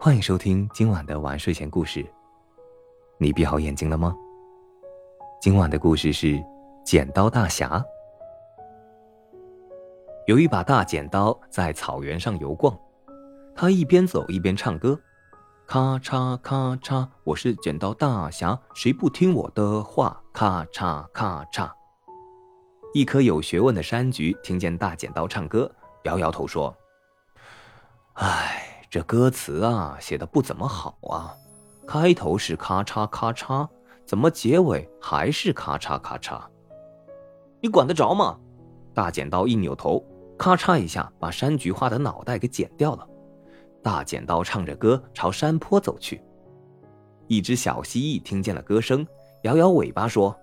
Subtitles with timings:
[0.00, 2.06] 欢迎收听今晚的晚睡前故事。
[3.16, 4.14] 你闭好眼睛了吗？
[5.40, 6.26] 今晚的故事是
[6.84, 7.78] 《剪刀大侠》。
[10.28, 12.78] 有一把大剪刀在草原上游逛，
[13.56, 14.96] 他一边走一边唱歌
[15.66, 20.22] ：“咔嚓咔嚓，我是剪刀大侠，谁不听我的话？
[20.32, 21.68] 咔嚓咔嚓。”
[22.94, 25.68] 一棵有学问的山菊听见大剪刀唱歌，
[26.04, 26.72] 摇摇头说
[28.14, 28.54] ：“唉。”
[28.90, 31.34] 这歌词啊，写的不怎么好啊！
[31.86, 33.68] 开头是咔嚓咔嚓，
[34.06, 36.40] 怎么结尾还是咔嚓咔嚓？
[37.60, 38.38] 你管得着吗？
[38.94, 40.02] 大剪刀一扭头，
[40.38, 43.06] 咔嚓一下把山菊花的脑袋给剪掉了。
[43.82, 46.22] 大剪刀唱着歌朝山坡走去。
[47.26, 49.06] 一只小蜥蜴听见了歌声，
[49.42, 50.34] 摇摇尾巴说：“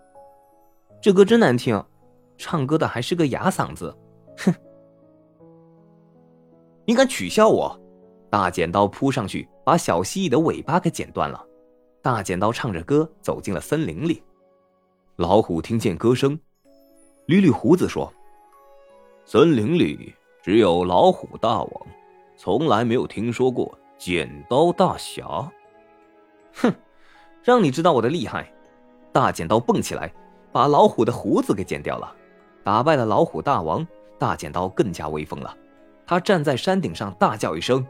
[1.02, 1.84] 这歌真难听，
[2.38, 3.96] 唱歌的还是个哑嗓子。”
[4.38, 4.54] 哼！
[6.86, 7.80] 你敢取笑我？
[8.36, 11.42] 大剪刀扑上去，把小蜥蜴的尾巴给剪断了。
[12.02, 14.22] 大剪刀唱着歌走进了森林里。
[15.16, 16.38] 老虎听见歌声，
[17.28, 18.12] 捋捋胡子说
[19.24, 20.14] ：“森林里
[20.44, 21.88] 只有老虎大王，
[22.36, 25.50] 从来没有听说过剪刀大侠。”
[26.56, 26.74] 哼，
[27.42, 28.52] 让你知道我的厉害！
[29.14, 30.14] 大剪刀蹦起来，
[30.52, 32.14] 把老虎的胡子给剪掉了，
[32.66, 33.88] 打败了老虎大王。
[34.20, 35.56] 大剪刀更加威风了，
[36.06, 37.82] 他站在山顶上大叫一声。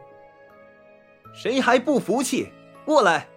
[1.36, 2.50] 谁还不服气？
[2.86, 3.28] 过来！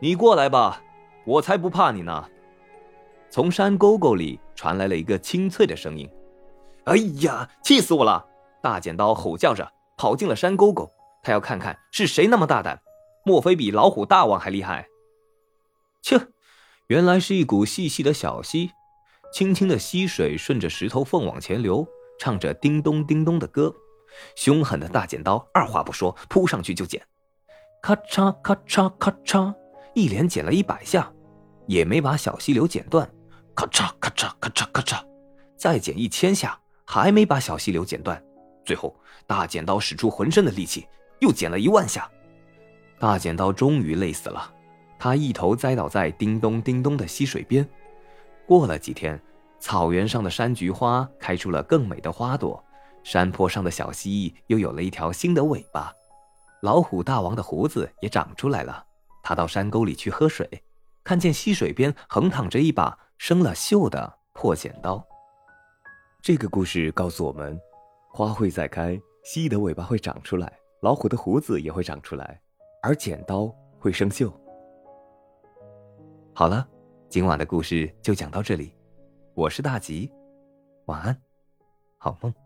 [0.00, 0.82] 你过来吧，
[1.24, 2.28] 我才不怕你呢。
[3.30, 6.08] 从山沟沟里传来了一个清脆的声音。
[6.84, 8.26] 哎呀，气死我了！
[8.62, 12.78] 大剪刀吼叫着跑进了山沟沟，他要看看是谁那么大胆，
[13.24, 14.86] 莫非比老虎大王还厉害？
[16.02, 16.20] 切，
[16.88, 18.72] 原来是一股细细的小溪，
[19.32, 21.86] 清清的溪水顺着石头缝往前流，
[22.18, 23.74] 唱着叮咚叮咚的歌。
[24.36, 27.00] 凶狠的大剪刀二话不说扑上去就剪，
[27.82, 29.54] 咔嚓咔嚓咔嚓，
[29.94, 31.12] 一连剪了一百下，
[31.66, 33.08] 也没把小溪流剪断。
[33.54, 35.04] 咔嚓咔嚓咔嚓咔嚓，
[35.56, 38.20] 再剪一千下，还没把小溪流剪断。
[38.64, 40.86] 最后，大剪刀使出浑身的力气，
[41.20, 42.10] 又剪了一万下。
[42.98, 44.50] 大剪刀终于累死了，
[44.98, 47.68] 他一头栽倒在叮咚叮咚的溪水边。
[48.46, 49.20] 过了几天，
[49.60, 52.63] 草原上的山菊花开出了更美的花朵。
[53.04, 55.92] 山坡上的小蜥蜴又有了一条新的尾巴，
[56.62, 58.84] 老虎大王的胡子也长出来了。
[59.22, 60.48] 他到山沟里去喝水，
[61.04, 65.06] 看见溪水边横躺着一把生了锈的破剪刀。
[66.22, 67.60] 这个故事告诉我们：
[68.10, 70.50] 花会再开，蜥蜴的尾巴会长出来，
[70.80, 72.40] 老虎的胡子也会长出来，
[72.82, 74.32] 而剪刀会生锈。
[76.34, 76.66] 好了，
[77.10, 78.74] 今晚的故事就讲到这里。
[79.34, 80.10] 我是大吉，
[80.86, 81.16] 晚安，
[81.98, 82.43] 好梦。